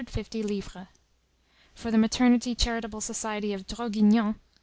250" 0.03 0.87
For 1.75 1.91
the 1.91 1.97
maternity 1.99 2.55
charitable 2.55 3.01
society 3.01 3.53
of 3.53 3.67
Draguignan. 3.67 4.33